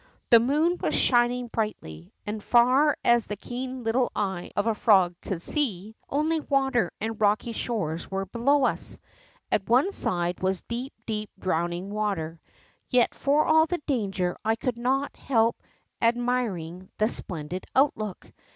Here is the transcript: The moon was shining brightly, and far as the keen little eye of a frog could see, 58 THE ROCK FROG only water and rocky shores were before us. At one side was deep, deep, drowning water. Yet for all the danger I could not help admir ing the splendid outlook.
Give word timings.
The 0.31 0.39
moon 0.39 0.79
was 0.81 0.95
shining 0.95 1.49
brightly, 1.49 2.11
and 2.25 2.41
far 2.43 2.97
as 3.05 3.27
the 3.27 3.35
keen 3.35 3.83
little 3.83 4.11
eye 4.15 4.49
of 4.55 4.65
a 4.65 4.73
frog 4.73 5.13
could 5.21 5.43
see, 5.43 5.89
58 5.89 5.89
THE 5.89 5.89
ROCK 5.89 5.95
FROG 6.11 6.17
only 6.19 6.39
water 6.39 6.91
and 6.99 7.21
rocky 7.21 7.51
shores 7.51 8.09
were 8.09 8.25
before 8.25 8.67
us. 8.69 8.99
At 9.51 9.69
one 9.69 9.91
side 9.91 10.41
was 10.41 10.63
deep, 10.63 10.93
deep, 11.05 11.29
drowning 11.37 11.91
water. 11.91 12.41
Yet 12.89 13.13
for 13.13 13.45
all 13.45 13.67
the 13.67 13.77
danger 13.85 14.35
I 14.43 14.55
could 14.55 14.79
not 14.79 15.15
help 15.15 15.61
admir 16.01 16.59
ing 16.59 16.89
the 16.97 17.07
splendid 17.07 17.65
outlook. 17.75 18.33